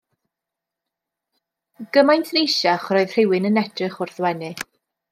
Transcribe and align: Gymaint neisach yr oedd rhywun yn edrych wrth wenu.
Gymaint 1.97 2.33
neisach 2.39 2.91
yr 2.91 3.01
oedd 3.03 3.15
rhywun 3.19 3.49
yn 3.53 3.65
edrych 3.67 4.03
wrth 4.05 4.27
wenu. 4.29 4.55